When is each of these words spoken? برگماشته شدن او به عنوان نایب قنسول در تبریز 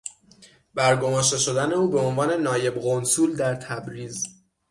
برگماشته 0.73 1.37
شدن 1.37 1.71
او 1.73 1.89
به 1.89 1.99
عنوان 1.99 2.41
نایب 2.41 2.75
قنسول 2.79 3.35
در 3.35 3.55
تبریز 3.55 4.25